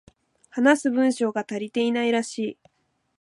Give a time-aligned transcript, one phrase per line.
[0.49, 2.57] 話す文章が足りていないらしい